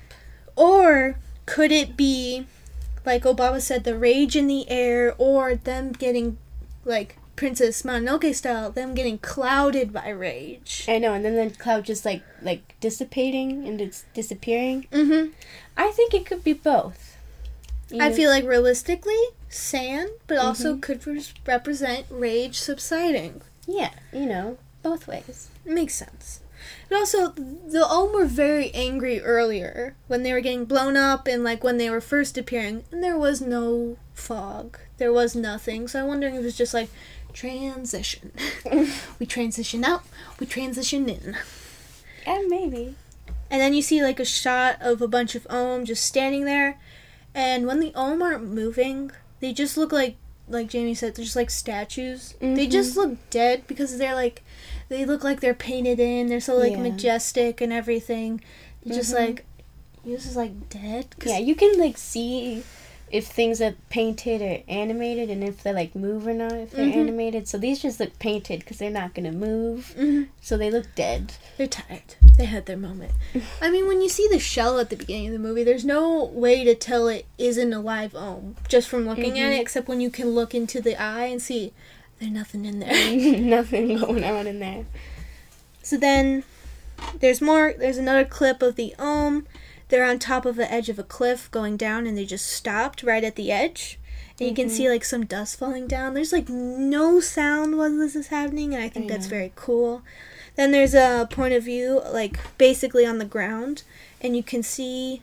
Or 0.55 1.17
could 1.45 1.71
it 1.71 1.95
be, 1.97 2.45
like 3.05 3.23
Obaba 3.23 3.61
said, 3.61 3.83
the 3.83 3.97
rage 3.97 4.35
in 4.35 4.47
the 4.47 4.69
air, 4.69 5.13
or 5.17 5.55
them 5.55 5.91
getting, 5.91 6.37
like 6.85 7.17
Princess 7.35 7.81
Mononoke 7.83 8.33
style, 8.33 8.71
them 8.71 8.95
getting 8.95 9.17
clouded 9.17 9.91
by 9.91 10.09
rage? 10.09 10.85
I 10.87 10.97
know, 10.99 11.13
and 11.13 11.25
then 11.25 11.35
the 11.49 11.55
cloud 11.55 11.85
just 11.85 12.05
like 12.05 12.23
like 12.41 12.75
dissipating 12.79 13.67
and 13.67 13.81
it's 13.81 14.05
disappearing. 14.13 14.87
Mm-hmm. 14.91 15.31
I 15.77 15.91
think 15.91 16.13
it 16.13 16.25
could 16.25 16.43
be 16.43 16.53
both. 16.53 17.17
You 17.89 18.01
I 18.01 18.09
know? 18.09 18.15
feel 18.15 18.29
like 18.31 18.45
realistically, 18.45 19.21
sand, 19.49 20.09
but 20.27 20.37
also 20.37 20.75
Mhm. 20.75 20.81
could 20.81 21.05
res- 21.05 21.33
represent 21.45 22.05
rage 22.09 22.57
subsiding. 22.59 23.41
yeah, 23.67 23.91
you 24.13 24.25
know, 24.25 24.57
both 24.83 25.07
ways. 25.07 25.49
Makes 25.65 25.95
sense. 25.95 26.39
But 26.89 26.97
also, 26.97 27.29
the 27.29 27.85
Ohm 27.89 28.13
were 28.13 28.25
very 28.25 28.71
angry 28.73 29.21
earlier 29.21 29.95
when 30.07 30.23
they 30.23 30.33
were 30.33 30.41
getting 30.41 30.65
blown 30.65 30.95
up 30.97 31.27
and 31.27 31.43
like 31.43 31.63
when 31.63 31.77
they 31.77 31.89
were 31.89 32.01
first 32.01 32.37
appearing, 32.37 32.83
and 32.91 33.03
there 33.03 33.17
was 33.17 33.41
no 33.41 33.97
fog. 34.13 34.79
There 34.97 35.13
was 35.13 35.35
nothing. 35.35 35.87
So 35.87 36.01
I'm 36.01 36.07
wondering 36.07 36.35
if 36.35 36.41
it 36.41 36.45
was 36.45 36.57
just 36.57 36.73
like 36.73 36.89
transition. 37.33 38.31
we 39.19 39.25
transition 39.25 39.83
out, 39.83 40.03
we 40.39 40.45
transition 40.45 41.09
in. 41.09 41.37
Yeah, 42.25 42.41
maybe. 42.47 42.95
And 43.49 43.61
then 43.61 43.73
you 43.73 43.81
see 43.81 44.03
like 44.03 44.19
a 44.19 44.25
shot 44.25 44.77
of 44.81 45.01
a 45.01 45.07
bunch 45.07 45.35
of 45.35 45.45
Ohm 45.49 45.85
just 45.85 46.05
standing 46.05 46.45
there. 46.45 46.79
And 47.33 47.67
when 47.67 47.79
the 47.79 47.93
Ohm 47.95 48.21
aren't 48.21 48.47
moving, 48.47 49.11
they 49.39 49.53
just 49.53 49.77
look 49.77 49.91
like, 49.91 50.15
like 50.47 50.69
Jamie 50.69 50.93
said, 50.95 51.15
they're 51.15 51.25
just 51.25 51.35
like 51.35 51.49
statues. 51.49 52.35
They 52.39 52.67
Mhm. 52.67 52.71
just 52.71 52.95
look 52.95 53.17
dead 53.29 53.65
because 53.67 53.97
they're 53.97 54.13
like, 54.15 54.43
they 54.89 55.03
look 55.05 55.23
like 55.23 55.39
they're 55.41 55.53
painted 55.55 55.99
in. 55.99 56.27
They're 56.27 56.39
so 56.39 56.55
like 56.57 56.73
Yeah. 56.73 56.79
majestic 56.79 57.61
and 57.61 57.73
everything. 57.73 58.41
They're 58.85 58.95
just 58.97 59.13
like, 59.13 59.45
this 60.05 60.19
is 60.19 60.23
just 60.25 60.35
like 60.37 60.69
dead. 60.69 61.07
'Cause- 61.19 61.31
Yeah, 61.31 61.39
you 61.39 61.55
can 61.55 61.79
like 61.79 61.97
see 61.97 62.63
if 63.11 63.27
things 63.27 63.61
are 63.61 63.75
painted 63.89 64.41
or 64.41 64.61
animated, 64.67 65.29
and 65.29 65.43
if 65.43 65.61
they 65.63 65.71
like 65.71 65.95
move 65.95 66.25
or 66.27 66.33
not, 66.33 66.51
if 66.53 66.71
they're 66.71 66.85
Mhm. 66.87 66.95
animated. 66.95 67.47
So 67.47 67.57
these 67.57 67.81
just 67.81 67.99
look 67.99 68.17
painted 68.19 68.59
because 68.59 68.77
they're 68.79 68.89
not 68.89 69.13
gonna 69.13 69.31
move, 69.31 69.93
Mm-hmm. 69.97 70.23
so 70.41 70.57
they 70.57 70.69
look 70.71 70.93
dead. 70.95 71.33
They're 71.57 71.67
tired. 71.67 72.15
They 72.37 72.45
had 72.45 72.65
their 72.65 72.77
moment. 72.77 73.11
I 73.61 73.69
mean, 73.69 73.87
when 73.87 74.01
you 74.01 74.09
see 74.09 74.27
the 74.29 74.39
shell 74.39 74.79
at 74.79 74.89
the 74.89 74.95
beginning 74.97 75.27
of 75.27 75.33
the 75.33 75.39
movie, 75.39 75.63
there's 75.63 75.85
no 75.85 76.23
way 76.25 76.63
to 76.65 76.75
tell 76.75 77.07
it 77.07 77.25
isn't 77.37 77.71
a 77.73 77.79
live 77.79 78.15
ohm 78.15 78.55
just 78.67 78.89
from 78.89 79.05
looking 79.07 79.39
at 79.39 79.51
Mhm. 79.53 79.57
it, 79.57 79.61
except 79.61 79.87
when 79.87 80.01
you 80.01 80.09
can 80.09 80.31
look 80.31 80.53
into 80.55 80.81
the 80.81 80.99
eye 81.01 81.25
and 81.25 81.41
see 81.41 81.71
there's 82.19 82.31
nothing 82.31 82.65
in 82.65 82.79
there. 82.79 82.89
Nothing 83.39 83.97
going 83.97 84.23
on 84.23 84.47
in 84.47 84.59
there. 84.59 84.85
so 85.83 85.95
then 85.97 86.43
there's 87.19 87.41
more, 87.41 87.73
there's 87.77 87.97
another 87.97 88.25
clip 88.25 88.61
of 88.63 88.75
the 88.77 88.95
ohm. 88.97 89.45
They're 89.89 90.05
on 90.05 90.19
top 90.19 90.45
of 90.45 90.55
the 90.55 90.71
edge 90.71 90.89
of 90.89 90.99
a 90.99 91.03
cliff 91.03 91.49
going 91.51 91.77
down 91.77 92.07
and 92.07 92.17
they 92.17 92.25
just 92.25 92.47
stopped 92.47 93.03
right 93.03 93.23
at 93.23 93.35
the 93.35 93.51
edge. 93.51 93.99
And 94.39 94.49
you 94.49 94.55
can 94.55 94.69
see 94.69 94.83
mm-hmm. 94.83 94.91
like 94.91 95.05
some 95.05 95.25
dust 95.25 95.57
falling 95.57 95.87
down. 95.87 96.13
There's 96.13 96.33
like 96.33 96.49
no 96.49 97.21
sound 97.21 97.77
while 97.77 97.89
this 97.89 98.15
is 98.17 98.27
happening, 98.27 98.73
and 98.73 98.83
I 98.83 98.89
think 98.89 99.05
I 99.05 99.15
that's 99.15 99.27
very 99.27 99.53
cool. 99.55 100.01
Then 100.57 100.71
there's 100.71 100.93
a 100.93 101.27
point 101.31 101.53
of 101.53 101.63
view, 101.63 102.01
like 102.11 102.37
basically 102.57 103.05
on 103.05 103.17
the 103.17 103.25
ground, 103.25 103.83
and 104.19 104.35
you 104.35 104.43
can 104.43 104.61
see, 104.61 105.21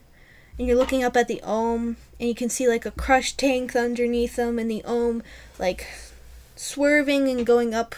and 0.58 0.66
you're 0.66 0.78
looking 0.78 1.04
up 1.04 1.14
at 1.14 1.28
the 1.28 1.42
ohm, 1.42 1.98
and 2.18 2.28
you 2.28 2.34
can 2.34 2.48
see 2.48 2.66
like 2.66 2.86
a 2.86 2.90
crushed 2.90 3.38
tank 3.38 3.76
underneath 3.76 4.36
them, 4.36 4.58
and 4.58 4.70
the 4.70 4.82
ohm 4.84 5.22
like 5.58 5.86
swerving 6.56 7.28
and 7.28 7.44
going 7.44 7.74
up 7.74 7.94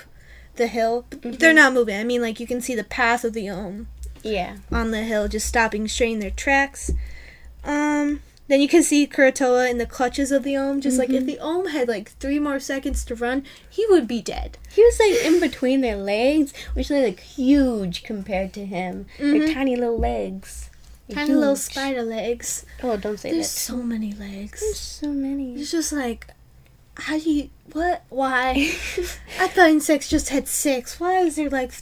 the 0.57 0.67
hill. 0.67 1.07
But 1.11 1.23
They're 1.23 1.51
mm-hmm. 1.51 1.57
not 1.57 1.73
moving. 1.75 1.97
I 1.97 2.03
mean, 2.03 2.23
like 2.23 2.41
you 2.41 2.47
can 2.47 2.61
see 2.61 2.75
the 2.75 2.83
path 2.83 3.23
of 3.23 3.35
the 3.35 3.49
ohm 3.49 3.87
Yeah. 4.25 4.57
on 4.73 4.91
the 4.91 5.03
hill, 5.03 5.29
just 5.29 5.47
stopping 5.47 5.87
straight 5.87 6.13
in 6.15 6.19
their 6.19 6.31
tracks. 6.31 6.91
Um, 7.63 8.21
then 8.49 8.61
you 8.61 8.69
can 8.69 8.83
see 8.83 9.07
Kurotowa 9.07 9.71
in 9.71 9.79
the 9.79 9.87
clutches 9.87 10.31
of 10.33 10.43
the 10.43 10.57
ohm. 10.57 10.81
Just 10.81 10.99
like 10.99 11.11
if 11.11 11.25
the 11.25 11.39
ohm 11.39 11.69
had 11.69 11.89
like 11.89 12.11
three 12.13 12.39
more 12.39 12.59
seconds 12.61 13.05
to 13.07 13.15
run, 13.15 13.45
he 13.71 13.87
would 13.89 14.07
be 14.09 14.21
dead. 14.21 14.59
He 14.73 14.83
was 14.83 14.99
like 15.01 15.25
in 15.25 15.41
between 15.41 15.81
their 15.81 15.97
legs, 15.97 16.53
which 16.75 16.91
are 16.91 17.03
like 17.03 17.21
huge 17.21 18.03
compared 18.03 18.53
to 18.55 18.67
him. 18.67 19.07
Mhm. 19.19 19.39
They're 19.47 19.55
tiny 19.55 19.77
little 19.77 19.99
legs. 19.99 20.69
Tiny 21.11 21.35
little 21.35 21.57
spider 21.57 22.03
legs. 22.03 22.65
Oh, 22.83 22.97
don't 22.97 23.19
say 23.21 23.31
There's 23.33 23.53
that. 23.53 23.61
so 23.61 23.77
many 23.77 24.13
legs. 24.15 24.61
There's 24.61 24.79
so 24.79 25.09
many. 25.09 25.55
It's 25.55 25.71
just 25.71 25.93
like, 25.93 26.29
how 26.97 27.19
do 27.19 27.31
you 27.31 27.51
what? 27.73 28.05
Why? 28.11 28.53
I 29.41 29.49
thought 29.49 29.71
insects 29.71 30.09
just 30.09 30.29
had 30.31 30.49
six. 30.49 30.99
Why 31.01 31.21
is 31.21 31.37
there 31.37 31.51
like 31.51 31.73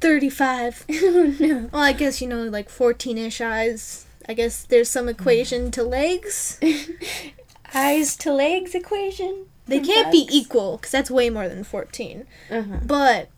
thirty-five? 0.00 0.84
oh 0.90 1.34
no. 1.38 1.68
Well, 1.72 1.82
I 1.82 1.92
guess 1.92 2.20
you 2.20 2.28
know 2.28 2.44
like 2.44 2.68
fourteen-ish 2.68 3.40
eyes. 3.40 4.06
I 4.28 4.34
guess 4.34 4.64
there's 4.64 4.90
some 4.90 5.08
equation 5.08 5.70
to 5.72 5.82
legs. 5.82 6.60
Eyes 7.74 8.16
to 8.18 8.32
legs 8.32 8.74
equation. 8.74 9.46
They 9.66 9.80
can't 9.80 10.10
be 10.10 10.26
equal 10.30 10.78
because 10.78 10.90
that's 10.90 11.10
way 11.10 11.28
more 11.28 11.48
than 11.48 11.62
14. 11.62 12.26
Uh-huh. 12.50 12.76
But 12.84 13.28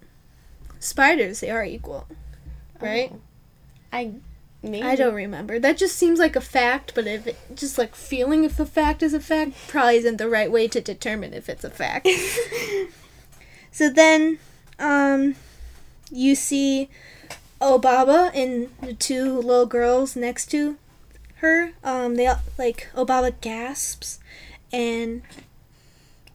spiders, 0.78 1.40
they 1.40 1.50
are 1.50 1.64
equal, 1.64 2.06
right? 2.80 3.10
Oh. 3.12 3.20
I 3.92 4.12
maybe. 4.62 4.82
I 4.82 4.94
don't 4.94 5.14
remember. 5.14 5.58
That 5.58 5.76
just 5.76 5.96
seems 5.96 6.20
like 6.20 6.36
a 6.36 6.40
fact, 6.40 6.92
but 6.94 7.08
if 7.08 7.26
it, 7.26 7.36
just 7.54 7.78
like 7.78 7.96
feeling 7.96 8.44
if 8.44 8.60
a 8.60 8.66
fact 8.66 9.02
is 9.02 9.12
a 9.12 9.20
fact 9.20 9.52
probably 9.66 9.96
isn't 9.96 10.18
the 10.18 10.28
right 10.28 10.50
way 10.50 10.68
to 10.68 10.80
determine 10.80 11.34
if 11.34 11.48
it's 11.48 11.64
a 11.64 11.70
fact. 11.70 12.08
so 13.72 13.90
then, 13.90 14.38
um, 14.78 15.34
you 16.10 16.34
see 16.34 16.88
Obaba 17.60 18.30
and 18.34 18.68
the 18.80 18.94
two 18.94 19.34
little 19.40 19.66
girls 19.66 20.16
next 20.16 20.46
to 20.52 20.76
her. 21.36 21.72
Um, 21.84 22.16
they 22.16 22.26
all- 22.26 22.40
like 22.58 22.88
Obaba 22.94 23.32
gasps, 23.40 24.18
and 24.72 25.22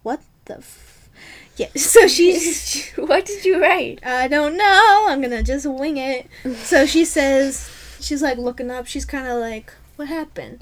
what 0.04 0.22
the. 0.46 0.58
F- 0.58 1.10
yeah, 1.58 1.70
so 1.76 2.08
she's 2.08 2.92
what 2.96 3.26
did 3.26 3.46
you 3.46 3.62
write? 3.62 4.06
I 4.06 4.28
don't 4.28 4.58
know. 4.58 5.06
I'm 5.10 5.22
gonna 5.22 5.44
just 5.44 5.66
wing 5.66 5.98
it. 5.98 6.28
So 6.64 6.86
she 6.86 7.06
says, 7.06 7.70
she's 8.02 8.22
like 8.22 8.38
looking 8.38 8.70
up. 8.72 8.88
She's 8.88 9.06
kind 9.06 9.28
of 9.28 9.40
like, 9.40 9.74
what 9.96 10.08
happened? 10.10 10.62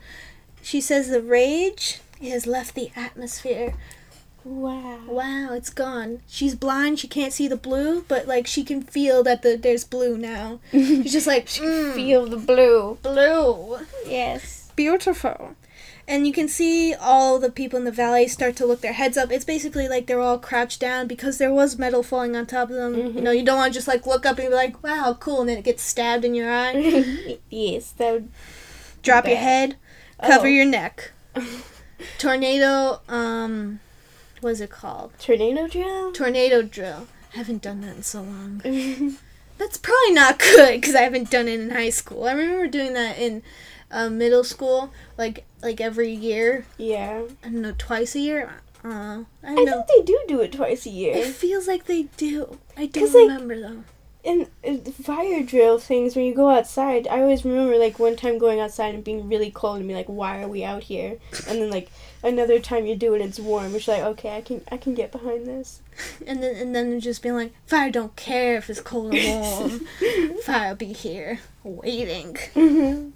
She 0.62 0.80
says 0.80 1.10
the 1.10 1.22
rage 1.22 2.00
has 2.22 2.46
left 2.48 2.76
the 2.76 2.92
atmosphere. 2.96 3.74
Wow. 4.46 5.00
Wow, 5.08 5.50
it's 5.54 5.70
gone. 5.70 6.22
She's 6.28 6.56
blind. 6.56 7.00
She 7.00 7.08
can't 7.08 7.32
see 7.34 7.48
the 7.48 7.56
blue, 7.58 8.04
but 8.08 8.28
like 8.28 8.46
she 8.48 8.64
can 8.64 8.82
feel 8.82 9.24
that 9.24 9.42
the 9.42 9.56
there's 9.56 9.84
blue 9.86 10.18
now. 10.18 10.60
She's 10.72 11.12
just 11.14 11.28
like, 11.28 11.46
mm, 11.48 11.94
Feel 11.94 12.26
the 12.28 12.38
blue. 12.38 12.98
blue, 13.02 13.80
Yes. 14.06 14.72
beautiful. 14.76 15.56
And 16.06 16.28
you 16.28 16.34
can 16.34 16.50
see 16.50 16.94
all 16.94 17.40
the 17.40 17.50
people 17.50 17.80
in 17.80 17.86
the 17.86 17.92
valley 17.92 18.28
start 18.28 18.58
to 18.58 18.66
look 18.66 18.82
their 18.82 18.92
heads 18.92 19.16
up. 19.18 19.32
It's 19.32 19.46
basically 19.46 19.88
like 19.88 20.06
they're 20.08 20.20
all 20.20 20.38
crouched 20.38 20.82
down 20.82 21.08
because 21.08 21.38
there 21.38 21.54
was 21.54 21.80
metal 21.80 22.04
falling 22.04 22.36
on 22.36 22.46
top 22.46 22.70
of 22.70 22.76
them. 22.76 22.94
You 23.16 23.22
know, 23.22 23.32
you 23.32 23.42
don't 23.46 23.56
want 23.56 23.72
to 23.72 23.78
just 23.78 23.88
like 23.88 24.06
look 24.06 24.26
up 24.26 24.38
and 24.38 24.50
be 24.50 24.54
like, 24.54 24.84
wow, 24.84 25.16
cool, 25.18 25.40
and 25.40 25.50
then 25.50 25.58
it 25.60 25.64
gets 25.64 25.82
stabbed 25.82 26.26
in 26.26 26.36
your 26.36 26.52
eye. 26.52 27.40
yes, 27.50 27.92
that 27.92 28.12
would. 28.12 28.30
Drop 29.02 29.26
your 29.26 29.36
Bad. 29.36 29.44
head, 29.44 29.76
cover 30.22 30.48
Oh. 30.48 30.50
your 30.50 30.66
neck. 30.66 31.12
Tornado, 32.18 33.00
um, 33.08 33.80
what 34.44 34.52
is 34.52 34.62
it 34.62 34.70
called? 34.70 35.12
Tornado 35.20 35.68
drill. 35.68 36.12
Tornado 36.12 36.62
drill. 36.62 37.08
I 37.34 37.38
Haven't 37.38 37.62
done 37.62 37.82
that 37.82 37.96
in 37.98 38.04
so 38.04 38.22
long. 38.22 38.62
That's 39.58 39.78
probably 39.78 40.12
not 40.14 40.40
good 40.40 40.80
because 40.82 40.96
I 40.96 41.02
haven't 41.02 41.30
done 41.32 41.48
it 41.48 41.60
in 41.60 41.70
high 41.72 41.90
school. 41.92 42.26
I 42.26 42.34
remember 42.34 42.68
doing 42.68 42.94
that 42.94 43.18
in 43.18 43.44
uh, 43.92 44.10
middle 44.10 44.44
school, 44.44 44.92
like 45.18 45.46
like 45.62 45.80
every 45.80 46.12
year. 46.12 46.66
yeah. 46.78 47.24
I 47.44 47.50
don't 47.50 47.62
know, 47.62 47.74
twice 47.78 48.16
a 48.16 48.20
year. 48.20 48.50
Uh, 48.84 49.24
I 49.44 49.54
I 49.54 49.56
think 49.56 49.88
they 49.88 50.02
do 50.04 50.20
do 50.28 50.42
it 50.42 50.52
twice 50.52 50.86
a 50.86 50.90
year. 50.90 51.16
It 51.16 51.28
feels 51.28 51.68
like 51.68 51.86
they 51.86 52.04
do. 52.18 52.60
I 52.76 52.88
don't 52.88 53.04
'Cause, 53.06 53.14
like, 53.16 53.28
remember 53.30 53.60
though. 53.62 53.84
And 54.26 54.48
the 54.64 54.92
fire 54.92 55.44
drill 55.44 55.80
things 55.80 56.16
when 56.16 56.24
you 56.24 56.34
go 56.34 56.50
outside, 56.50 57.08
I 57.10 57.20
always 57.22 57.44
remember 57.44 57.78
like 57.78 58.00
one 58.00 58.16
time 58.16 58.38
going 58.38 58.62
outside 58.62 58.96
and 58.96 59.04
being 59.04 59.28
really 59.28 59.52
cold 59.52 59.78
and 59.80 59.88
being 59.88 59.98
like, 59.98 60.08
"Why 60.08 60.42
are 60.42 60.48
we 60.48 60.64
out 60.64 60.84
here?" 60.84 61.18
And 61.48 61.62
then 61.62 61.70
like 61.70 61.90
another 62.24 62.60
time 62.60 62.86
you 62.86 62.96
do 62.96 63.14
it, 63.14 63.22
it's 63.22 63.38
warm. 63.38 63.74
which 63.74 63.88
like, 63.90 64.02
okay, 64.02 64.38
I 64.38 64.42
can 64.42 64.62
I 64.72 64.78
can 64.78 64.94
get 64.94 65.12
behind 65.12 65.46
this. 65.46 65.82
And 66.26 66.42
then 66.42 66.56
and 66.56 66.74
then 66.74 67.00
just 67.02 67.22
being 67.22 67.36
like, 67.36 67.54
fire 67.68 67.92
don't 67.92 68.16
care 68.16 68.56
if 68.56 68.70
it's 68.70 68.80
cold 68.80 69.14
or 69.14 69.20
warm. 69.26 69.82
fire 70.44 70.74
be 70.74 70.94
here 70.94 71.40
waiting. 71.64 72.38
hmm 72.54 73.10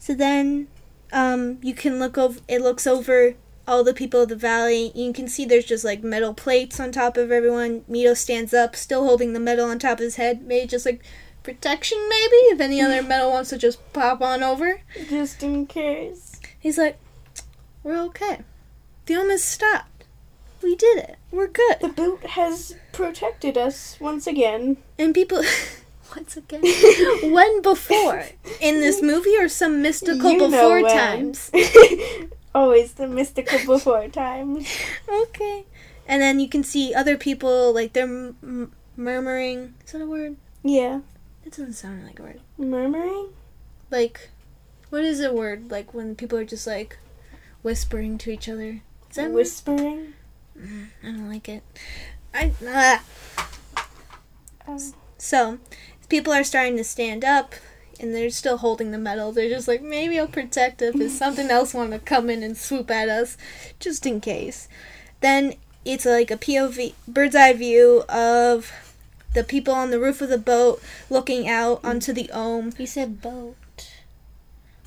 So 0.00 0.14
then, 0.14 0.66
um, 1.12 1.58
you 1.62 1.74
can 1.74 2.00
look 2.00 2.18
over. 2.18 2.40
It 2.48 2.60
looks 2.60 2.86
over 2.88 3.36
all 3.66 3.84
the 3.84 3.94
people 3.94 4.22
of 4.22 4.28
the 4.28 4.36
valley. 4.36 4.92
You 4.94 5.12
can 5.12 5.28
see 5.28 5.44
there's 5.44 5.64
just 5.64 5.84
like 5.84 6.02
metal 6.02 6.34
plates 6.34 6.78
on 6.80 6.92
top 6.92 7.16
of 7.16 7.30
everyone. 7.30 7.82
Mito 7.90 8.16
stands 8.16 8.52
up, 8.52 8.76
still 8.76 9.04
holding 9.04 9.32
the 9.32 9.40
metal 9.40 9.66
on 9.66 9.78
top 9.78 9.98
of 9.98 10.04
his 10.04 10.16
head. 10.16 10.42
Maybe 10.42 10.66
just 10.66 10.86
like 10.86 11.02
protection, 11.42 11.98
maybe 12.08 12.36
if 12.52 12.60
any 12.60 12.80
other 12.80 13.02
metal 13.06 13.30
wants 13.30 13.50
to 13.50 13.58
just 13.58 13.80
pop 13.92 14.20
on 14.20 14.42
over. 14.42 14.80
Just 15.08 15.42
in 15.42 15.66
case. 15.66 16.40
He's 16.58 16.78
like, 16.78 16.98
"We're 17.82 18.00
okay. 18.04 18.40
The 19.06 19.16
omen 19.16 19.38
stopped. 19.38 20.04
We 20.62 20.74
did 20.76 20.98
it. 20.98 21.16
We're 21.30 21.48
good." 21.48 21.76
The 21.80 21.88
boot 21.88 22.24
has 22.26 22.76
protected 22.92 23.56
us 23.56 23.98
once 24.00 24.26
again. 24.26 24.78
And 24.98 25.14
people. 25.14 25.42
Once 26.14 26.36
again, 26.36 26.62
when 27.32 27.60
before 27.62 28.24
in 28.60 28.78
this 28.78 29.02
movie 29.02 29.36
or 29.36 29.48
some 29.48 29.82
mystical 29.82 30.30
You 30.30 30.38
before 30.38 30.82
times? 30.82 31.50
Always 32.54 32.92
the 32.94 33.06
mystical 33.08 33.58
before 33.66 34.08
times. 34.08 34.68
Okay. 35.08 35.64
And 36.06 36.22
then 36.22 36.38
you 36.38 36.48
can 36.48 36.62
see 36.62 36.94
other 36.94 37.16
people, 37.16 37.72
like, 37.72 37.92
they're 37.94 38.04
m- 38.04 38.36
m- 38.42 38.72
murmuring. 38.96 39.74
Is 39.84 39.92
that 39.92 40.02
a 40.02 40.06
word? 40.06 40.36
Yeah. 40.62 41.00
That 41.42 41.50
doesn't 41.50 41.72
sound 41.74 42.04
like 42.06 42.18
a 42.20 42.22
word. 42.22 42.40
Murmuring? 42.58 43.30
Like, 43.90 44.30
what 44.90 45.02
is 45.04 45.20
a 45.20 45.32
word? 45.32 45.70
Like, 45.70 45.92
when 45.94 46.14
people 46.14 46.38
are 46.38 46.44
just, 46.44 46.66
like, 46.66 46.98
whispering 47.62 48.18
to 48.18 48.30
each 48.30 48.48
other. 48.48 48.82
Is 49.10 49.16
that? 49.16 49.30
Whispering? 49.32 50.14
I 50.56 51.06
don't 51.06 51.28
like 51.28 51.48
it. 51.48 51.62
I. 52.32 52.52
Ah. 52.66 53.02
Um, 54.68 54.78
So, 55.18 55.58
people 56.08 56.32
are 56.32 56.44
starting 56.44 56.76
to 56.76 56.84
stand 56.84 57.24
up. 57.24 57.54
And 58.00 58.14
they're 58.14 58.30
still 58.30 58.58
holding 58.58 58.90
the 58.90 58.98
metal. 58.98 59.32
They're 59.32 59.48
just 59.48 59.68
like, 59.68 59.82
maybe 59.82 60.18
I'll 60.18 60.26
protect 60.26 60.82
us 60.82 60.94
if 60.94 61.12
something 61.12 61.50
else 61.50 61.74
want 61.74 61.92
to 61.92 61.98
come 61.98 62.28
in 62.30 62.42
and 62.42 62.56
swoop 62.56 62.90
at 62.90 63.08
us, 63.08 63.36
just 63.78 64.06
in 64.06 64.20
case. 64.20 64.68
Then 65.20 65.54
it's 65.84 66.06
like 66.06 66.30
a 66.30 66.36
POV, 66.36 66.94
bird's 67.06 67.36
eye 67.36 67.52
view 67.52 68.04
of 68.08 68.72
the 69.34 69.44
people 69.44 69.74
on 69.74 69.90
the 69.90 70.00
roof 70.00 70.20
of 70.20 70.28
the 70.28 70.38
boat 70.38 70.80
looking 71.10 71.48
out 71.48 71.84
onto 71.84 72.12
the 72.12 72.30
ohm. 72.32 72.72
you 72.78 72.86
said 72.86 73.20
boat. 73.20 73.56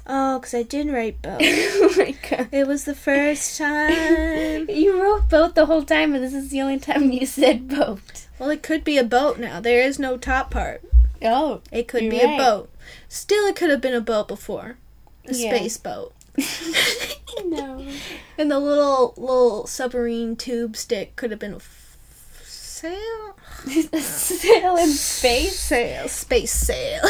Oh, 0.10 0.40
because 0.40 0.54
I 0.54 0.64
did 0.64 0.90
write 0.90 1.22
boat. 1.22 1.40
oh 1.44 1.94
my 1.98 2.16
god. 2.30 2.48
it 2.52 2.66
was 2.66 2.86
the 2.86 2.96
first 2.96 3.58
time. 3.58 4.68
You 4.78 5.02
wrote 5.02 5.30
boat 5.30 5.56
the 5.56 5.66
whole 5.66 5.84
time, 5.84 6.16
and 6.16 6.24
this 6.24 6.34
is 6.34 6.50
the 6.50 6.62
only 6.62 6.80
time 6.80 7.12
you 7.12 7.26
said 7.26 7.68
boat. 7.68 8.28
Well, 8.40 8.50
it 8.50 8.64
could 8.64 8.84
be 8.84 8.98
a 8.98 9.04
boat 9.04 9.38
now. 9.38 9.60
There 9.60 9.82
is 9.82 10.00
no 10.00 10.18
top 10.18 10.52
part. 10.52 10.82
Oh. 11.24 11.62
It 11.72 11.88
could 11.88 12.10
be 12.10 12.24
right. 12.24 12.36
a 12.36 12.44
boat. 12.44 12.70
Still, 13.10 13.46
it 13.48 13.56
could 13.56 13.70
have 13.70 13.82
been 13.82 13.94
a 13.94 14.02
boat 14.02 14.28
before. 14.28 14.78
A 15.28 15.34
Yeah. 15.34 15.56
space 15.56 15.78
boat. 15.78 16.14
no. 17.46 17.86
And 18.38 18.52
the 18.52 18.60
little 18.60 19.14
little 19.18 19.68
submarine 19.68 20.36
tube 20.36 20.76
stick 20.78 21.16
could 21.16 21.32
have 21.32 21.40
been 21.40 21.54
a 21.54 21.58
f- 21.58 21.98
sail. 22.44 23.36
sail 24.00 24.76
in 24.78 24.90
space. 24.90 25.60
Sail, 25.60 26.08
space 26.08 26.52
sail. 26.52 27.02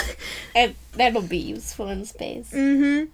And 0.55 0.75
that'll 0.93 1.21
be 1.21 1.37
useful 1.37 1.89
in 1.89 2.05
space. 2.05 2.51
mm-hmm. 2.51 3.05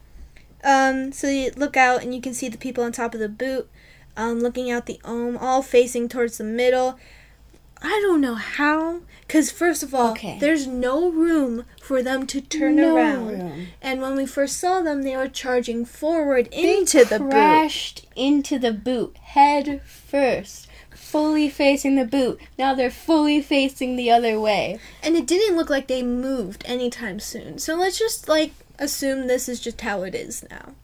Um, 0.66 1.12
so 1.12 1.28
you 1.28 1.52
look 1.58 1.76
out 1.76 2.04
and 2.04 2.16
you 2.16 2.22
can 2.22 2.34
see 2.34 2.48
the 2.48 2.58
people 2.58 2.86
on 2.86 2.94
top 2.94 3.14
of 3.14 3.20
the 3.20 3.28
boot, 3.28 3.70
um, 4.16 4.40
looking 4.40 4.72
out 4.72 4.86
the 4.86 5.00
ohm, 5.04 5.36
all 5.38 5.62
facing 5.62 6.08
towards 6.08 6.38
the 6.38 6.46
middle. 6.46 6.98
I 7.86 8.00
don't 8.02 8.22
know 8.22 8.36
how, 8.36 9.02
because 9.28 9.52
first 9.52 9.84
of 9.84 9.94
all, 9.94 10.12
Okay. 10.12 10.38
there's 10.40 10.66
no 10.68 11.10
room 11.12 11.66
for 11.82 12.02
them 12.02 12.26
to 12.28 12.40
turn 12.40 12.78
No 12.78 12.96
around. 12.96 13.28
room. 13.28 13.68
And 13.82 14.02
when 14.02 14.16
we 14.16 14.26
first 14.26 14.58
saw 14.58 14.82
them, 14.82 15.04
they 15.04 15.18
were 15.18 15.28
charging 15.28 15.84
forward 15.84 16.48
into 16.54 17.04
the 17.04 17.20
boot. 17.20 17.32
crashed 17.32 18.06
into 18.16 18.58
the 18.58 18.72
boot 18.72 19.18
head 19.18 19.82
first, 19.86 20.68
fully 20.92 21.50
facing 21.50 21.96
the 21.96 22.06
boot. 22.06 22.40
Now 22.58 22.74
they're 22.74 22.90
fully 22.90 23.42
facing 23.42 23.98
the 23.98 24.10
other 24.10 24.40
way. 24.40 24.80
And 25.04 25.16
it 25.18 25.28
didn't 25.28 25.58
look 25.58 25.70
like 25.70 25.88
they 25.88 26.04
moved 26.04 26.64
anytime 26.66 27.20
soon. 27.20 27.58
So 27.58 27.76
let's 27.76 28.00
just 28.00 28.30
like 28.30 28.54
assume 28.80 29.28
this 29.28 29.48
is 29.48 29.60
just 29.60 29.82
how 29.82 30.04
it 30.04 30.16
is 30.16 30.44
now. 30.50 30.74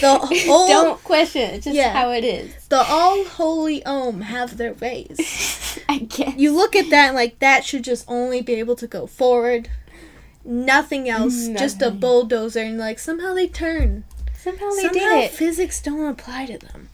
The 0.00 0.18
whole 0.46 0.66
Don't 0.68 1.02
question 1.04 1.42
it. 1.42 1.62
Just 1.62 1.74
Yeah. 1.76 1.92
how 1.92 2.10
it 2.10 2.24
is. 2.24 2.52
the 2.68 2.76
all 2.78 3.24
holy 3.24 3.84
ohm 3.86 4.20
have 4.22 4.56
their 4.58 4.74
ways. 4.74 5.80
I 5.88 5.98
guess. 5.98 6.36
You 6.36 6.54
look 6.54 6.76
at 6.76 6.90
that 6.90 7.08
and 7.08 7.14
like 7.16 7.38
that 7.38 7.64
should 7.64 7.84
just 7.84 8.04
only 8.08 8.42
be 8.42 8.54
able 8.54 8.76
to 8.76 8.86
go 8.86 9.06
forward. 9.06 9.68
Nothing 10.44 11.08
else, 11.08 11.48
just 11.48 11.82
a 11.82 11.90
bulldozer, 11.90 12.60
and 12.60 12.78
like 12.78 12.98
somehow 13.00 13.34
they 13.34 13.48
turn. 13.48 14.04
somehow 14.38 14.70
they 14.76 14.82
somehow 14.82 14.92
did 14.92 15.24
it. 15.24 15.30
physics 15.32 15.80
don't 15.82 16.06
apply 16.06 16.46
to 16.46 16.58
them. 16.58 16.88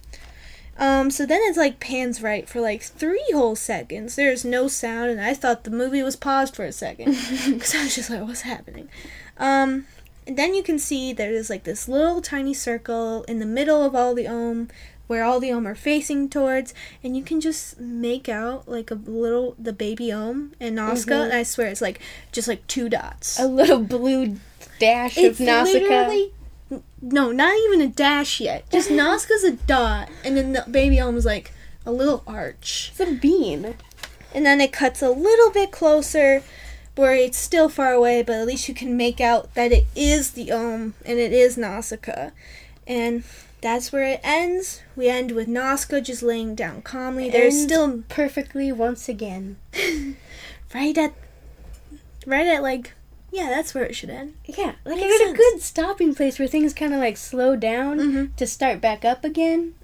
Um, 0.78 1.10
so 1.10 1.26
then 1.26 1.40
it's 1.44 1.58
like 1.58 1.78
pans 1.78 2.22
right 2.22 2.48
for 2.48 2.60
like 2.62 2.82
three 2.82 3.24
whole 3.32 3.54
seconds. 3.56 4.16
There's 4.16 4.42
no 4.44 4.68
sound, 4.68 5.10
and 5.10 5.20
I 5.20 5.34
thought 5.34 5.64
the 5.64 5.70
movie 5.70 6.02
was 6.02 6.16
paused 6.16 6.56
for 6.56 6.64
a 6.64 6.72
second 6.72 7.06
because 7.46 7.74
I 7.74 7.82
was 7.84 7.94
just 7.94 8.08
like, 8.08 8.22
"What's 8.22 8.40
happening?" 8.42 8.88
Um, 9.36 9.86
and 10.26 10.36
then 10.38 10.54
you 10.54 10.62
can 10.62 10.78
see 10.78 11.12
there's 11.12 11.50
like 11.50 11.64
this 11.64 11.88
little 11.88 12.20
tiny 12.20 12.54
circle 12.54 13.24
in 13.24 13.38
the 13.38 13.46
middle 13.46 13.82
of 13.84 13.94
all 13.94 14.14
the 14.14 14.26
ohm, 14.28 14.68
where 15.08 15.24
all 15.24 15.40
the 15.40 15.52
ohm 15.52 15.66
are 15.66 15.74
facing 15.74 16.28
towards, 16.28 16.72
and 17.02 17.16
you 17.16 17.22
can 17.22 17.40
just 17.40 17.78
make 17.80 18.28
out 18.28 18.68
like 18.68 18.90
a 18.90 18.94
little 18.94 19.54
the 19.58 19.72
baby 19.72 20.12
ohm 20.12 20.52
and 20.60 20.76
Nausicaa, 20.76 21.14
Mhm. 21.14 21.24
and 21.24 21.32
I 21.34 21.42
swear 21.42 21.66
it's 21.68 21.80
like 21.82 22.00
just 22.32 22.48
like 22.48 22.66
two 22.66 22.88
dots. 22.88 23.38
A 23.38 23.46
little 23.46 23.80
blue 23.80 24.36
dash 24.78 25.18
It's 25.18 25.38
of 25.40 25.46
Nausicaa. 25.46 25.78
literally 25.82 26.32
no, 27.02 27.30
not 27.32 27.54
even 27.66 27.80
a 27.82 27.88
dash 27.88 28.40
yet. 28.40 28.64
Just 28.70 28.90
Nausicaa's 29.02 29.44
a 29.44 29.52
dot, 29.52 30.08
and 30.24 30.36
then 30.36 30.52
the 30.52 30.64
baby 30.70 31.00
ohm 31.00 31.16
is 31.16 31.24
like 31.26 31.52
a 31.84 31.92
little 31.92 32.22
arch, 32.26 32.92
It's 32.92 33.00
a 33.00 33.12
bean. 33.12 33.74
and 34.34 34.46
then 34.46 34.60
it 34.60 34.72
cuts 34.72 35.02
a 35.02 35.10
little 35.10 35.50
bit 35.50 35.70
closer, 35.72 36.42
where 36.96 37.14
it's 37.14 37.38
still 37.38 37.68
far 37.68 37.92
away, 37.92 38.22
but 38.22 38.34
at 38.36 38.46
least 38.46 38.68
you 38.68 38.74
can 38.74 38.96
make 38.96 39.20
out 39.20 39.54
that 39.54 39.72
it 39.72 39.86
is 39.96 40.32
the 40.32 40.50
ohm 40.52 40.94
and 41.04 41.18
it 41.18 41.32
is 41.32 41.56
Nausicaa, 41.56 42.30
and 42.86 43.24
that's 43.60 43.92
where 43.92 44.04
it 44.04 44.20
ends. 44.22 44.82
We 44.96 45.08
end 45.08 45.30
with 45.32 45.48
Nausicaa 45.48 46.00
just 46.00 46.22
laying 46.22 46.54
down 46.54 46.82
calmly. 46.82 47.30
There's 47.30 47.54
End 47.54 47.62
still 47.70 48.02
perfectly 48.08 48.72
once 48.72 49.08
again. 49.08 49.56
right 50.74 50.96
at, 50.98 51.14
right 52.26 52.46
at 52.46 52.62
like, 52.62 52.92
yeah, 53.30 53.48
that's 53.48 53.72
where 53.72 53.84
it 53.84 53.94
should 53.96 54.10
end. 54.10 54.34
Yeah, 54.44 54.72
like 54.84 54.96
Makes 54.98 55.14
it's 55.20 55.30
a 55.32 55.34
good 55.36 55.62
stopping 55.62 56.14
place 56.14 56.38
where 56.38 56.48
things 56.48 56.74
kind 56.74 56.92
of 56.92 57.00
like 57.00 57.16
slow 57.16 57.56
down 57.56 57.98
Mhm. 57.98 58.36
to 58.36 58.46
start 58.46 58.80
back 58.80 59.04
up 59.04 59.24
again. 59.24 59.74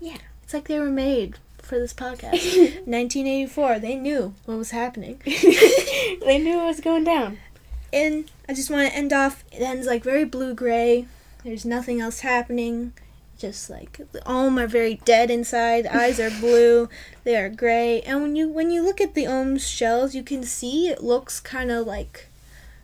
Yeah. 0.00 0.16
It's 0.42 0.54
like 0.54 0.68
they 0.68 0.78
were 0.78 0.90
made 0.90 1.36
for 1.64 1.78
this 1.78 1.94
podcast. 1.94 2.32
1984. 2.86 3.78
They 3.78 3.96
knew 3.96 4.34
what 4.44 4.58
was 4.58 4.70
happening. 4.70 5.20
they 5.24 6.38
knew 6.38 6.60
it 6.60 6.66
was 6.66 6.80
going 6.80 7.04
down. 7.04 7.38
And 7.92 8.30
I 8.48 8.54
just 8.54 8.70
want 8.70 8.88
to 8.90 8.96
end 8.96 9.12
off. 9.12 9.44
It 9.52 9.60
ends 9.62 9.86
like 9.86 10.02
very 10.02 10.24
blue 10.24 10.54
gray. 10.54 11.06
There's 11.44 11.64
nothing 11.64 12.00
else 12.00 12.20
happening. 12.20 12.92
Just 13.38 13.68
like 13.68 14.00
the 14.12 14.22
ohm 14.28 14.58
are 14.58 14.66
very 14.66 14.96
dead 15.04 15.30
inside. 15.30 15.86
Eyes 15.86 16.20
are 16.20 16.30
blue. 16.30 16.88
They 17.24 17.36
are 17.36 17.48
gray. 17.48 18.02
And 18.02 18.20
when 18.20 18.36
you 18.36 18.48
when 18.48 18.70
you 18.70 18.82
look 18.82 19.00
at 19.00 19.14
the 19.14 19.26
ohm's 19.26 19.66
shells, 19.66 20.14
you 20.14 20.22
can 20.22 20.42
see 20.42 20.88
it 20.88 21.02
looks 21.02 21.40
kind 21.40 21.70
of 21.70 21.86
like 21.86 22.28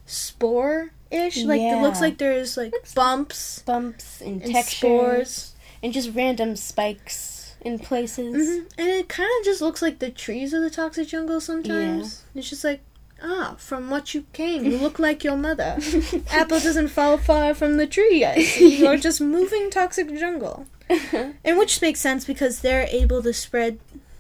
spore 0.06 0.90
ish. 1.10 1.44
Like 1.44 1.60
it 1.60 1.80
looks 1.82 2.00
like 2.00 2.18
there's 2.18 2.56
like 2.56 2.72
bumps 2.94 3.60
Bumps 3.60 4.20
and, 4.20 4.42
and 4.42 4.52
textures 4.52 4.76
spores. 4.78 5.54
and 5.82 5.92
just 5.92 6.14
random 6.14 6.56
spikes 6.56 7.14
in 7.62 7.78
places. 7.78 8.34
hmm 8.60 8.64
And 8.78 8.88
it 8.88 9.08
kind 9.08 9.30
of 9.38 9.44
just 9.44 9.60
looks 9.60 9.82
like 9.82 9.98
the 9.98 10.10
trees 10.10 10.52
of 10.52 10.62
the 10.62 10.70
toxic 10.70 11.08
jungle 11.08 11.40
sometimes. 11.40 12.24
It's 12.34 12.48
just 12.50 12.64
like, 12.64 12.80
ah, 13.22 13.54
from 13.58 13.90
what 13.90 14.14
you 14.14 14.24
came, 14.32 14.64
you 14.64 14.78
look 14.78 14.98
like 15.06 15.22
your 15.24 15.36
mother. 15.36 15.78
Apple 16.30 16.60
doesn't 16.60 16.88
fall 16.88 17.18
far 17.18 17.54
from 17.54 17.76
the 17.76 17.86
tree, 17.86 18.20
guys. 18.20 18.60
You're 18.60 18.96
just 18.96 19.20
moving 19.20 19.70
toxic 19.70 20.08
jungle. 20.18 20.66
And 21.44 21.56
which 21.56 21.80
makes 21.80 22.00
sense 22.00 22.24
because 22.24 22.60
they're 22.60 22.88
able 22.90 23.22
to 23.22 23.32
spread 23.32 23.78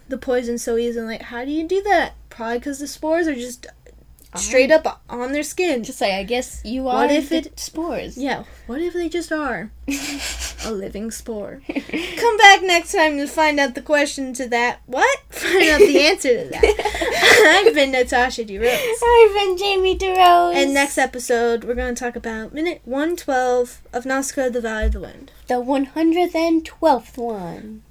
the 0.08 0.16
poison 0.18 0.56
so 0.58 0.76
easily. 0.76 1.06
Like, 1.06 1.22
how 1.22 1.44
do 1.44 1.50
you 1.50 1.66
do 1.66 1.82
that? 1.82 2.12
Probably 2.28 2.58
because 2.58 2.78
the 2.78 2.86
spores 2.86 3.26
are 3.26 3.34
just 3.34 3.66
straight 4.36 4.70
up 4.70 5.02
on 5.08 5.32
their 5.32 5.42
skin. 5.42 5.82
Just 5.84 6.00
like 6.00 6.12
I 6.12 6.22
guess 6.22 6.60
you 6.64 6.88
are. 6.88 6.94
What 7.06 7.10
if 7.10 7.32
it- 7.32 7.58
spores? 7.58 8.16
Yeah, 8.16 8.44
what 8.66 8.80
if 8.80 8.92
they 8.94 9.08
just 9.08 9.32
are 9.32 9.70
a 10.64 10.70
living 10.72 11.10
spore? 11.10 11.62
Come 11.68 12.36
back 12.36 12.62
next 12.62 12.92
time 12.92 13.16
to 13.18 13.26
find 13.26 13.58
out 13.58 13.74
the 13.74 13.82
question 13.82 14.32
to 14.34 14.48
that. 14.48 14.80
What? 14.86 15.18
Find 15.30 15.68
out 15.70 15.78
the 15.80 16.00
answer 16.00 16.44
to 16.44 16.50
that. 16.50 17.62
I've 17.66 17.74
been 17.74 17.92
Natasha 17.92 18.44
DeRose. 18.44 18.66
I've 19.02 19.34
been 19.34 19.56
Jamie 19.56 19.96
DeRose. 19.96 20.54
And 20.54 20.74
next 20.74 20.98
episode, 20.98 21.64
we're 21.64 21.74
going 21.74 21.94
to 21.94 21.98
talk 22.04 22.14
about 22.16 22.52
minute 22.52 22.82
112 22.84 23.80
of 23.92 24.04
Nausicaa, 24.06 24.48
the 24.50 24.60
Valley 24.60 24.86
of 24.86 24.92
the 24.92 25.00
Wind. 25.00 25.32
the 25.48 25.60
one 25.60 25.86
hundredth 25.86 26.34
and 26.34 26.64
twelfth 26.64 27.16
one. 27.18 27.82